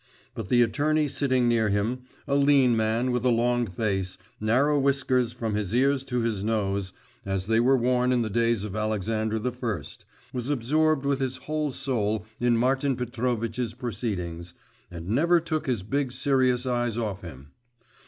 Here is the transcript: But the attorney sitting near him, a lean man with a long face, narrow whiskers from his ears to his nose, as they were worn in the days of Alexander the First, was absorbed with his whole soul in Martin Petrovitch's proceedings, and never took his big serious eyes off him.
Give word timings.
But 0.33 0.49
the 0.49 0.63
attorney 0.63 1.07
sitting 1.07 1.47
near 1.47 1.69
him, 1.69 2.05
a 2.27 2.33
lean 2.33 2.75
man 2.75 3.11
with 3.11 3.23
a 3.23 3.29
long 3.29 3.67
face, 3.67 4.17
narrow 4.39 4.79
whiskers 4.79 5.31
from 5.31 5.53
his 5.53 5.75
ears 5.75 6.03
to 6.05 6.21
his 6.21 6.43
nose, 6.43 6.91
as 7.23 7.45
they 7.45 7.59
were 7.59 7.77
worn 7.77 8.11
in 8.11 8.23
the 8.23 8.29
days 8.31 8.63
of 8.63 8.75
Alexander 8.75 9.37
the 9.37 9.51
First, 9.51 10.03
was 10.33 10.49
absorbed 10.49 11.05
with 11.05 11.19
his 11.19 11.37
whole 11.45 11.69
soul 11.69 12.25
in 12.39 12.57
Martin 12.57 12.95
Petrovitch's 12.95 13.75
proceedings, 13.75 14.55
and 14.89 15.07
never 15.07 15.39
took 15.39 15.67
his 15.67 15.83
big 15.83 16.11
serious 16.11 16.65
eyes 16.65 16.97
off 16.97 17.21
him. 17.21 17.51